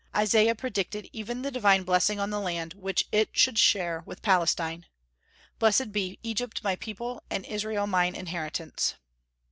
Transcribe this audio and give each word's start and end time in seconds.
Isaiah 0.15 0.55
predicted 0.55 1.07
even 1.13 1.43
the 1.43 1.51
divine 1.51 1.83
blessing 1.83 2.19
on 2.19 2.31
the 2.31 2.39
land, 2.39 2.73
which 2.73 3.05
it 3.11 3.29
should 3.37 3.59
share 3.59 4.01
with 4.03 4.23
Palestine: 4.23 4.87
"Blessed 5.59 5.91
be 5.91 6.17
Egypt 6.23 6.63
my 6.63 6.75
people, 6.75 7.21
and 7.29 7.45
Israel 7.45 7.85
mine 7.85 8.15
inheritance." 8.15 8.95